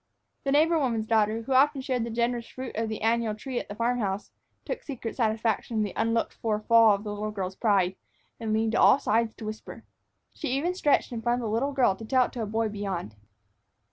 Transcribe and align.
The 0.45 0.51
neighbor 0.51 0.79
woman's 0.79 1.05
daughter, 1.05 1.43
who 1.43 1.51
had 1.51 1.61
often 1.61 1.81
shared 1.81 2.03
the 2.03 2.09
generous 2.09 2.47
fruit 2.47 2.75
of 2.75 2.89
the 2.89 3.03
annual 3.03 3.35
tree 3.35 3.59
at 3.59 3.69
the 3.69 3.75
farm 3.75 3.99
house, 3.99 4.31
took 4.65 4.81
secret 4.81 5.15
satisfaction 5.15 5.77
in 5.77 5.83
the 5.83 5.93
unlooked 5.95 6.33
for 6.33 6.59
fall 6.59 6.95
of 6.95 7.03
the 7.03 7.13
little 7.13 7.29
girl's 7.29 7.55
pride, 7.55 7.95
and 8.39 8.51
leaned 8.51 8.71
to 8.71 8.81
all 8.81 8.97
sides 8.97 9.35
to 9.35 9.45
whisper. 9.45 9.83
She 10.33 10.47
even 10.47 10.73
stretched 10.73 11.11
in 11.11 11.21
front 11.21 11.43
of 11.43 11.47
the 11.49 11.53
little 11.53 11.71
girl 11.71 11.95
to 11.95 12.03
tell 12.03 12.25
it 12.25 12.33
to 12.33 12.41
a 12.41 12.47
boy 12.47 12.67
beyond. 12.67 13.13